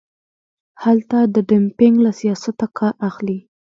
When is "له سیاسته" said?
2.05-2.65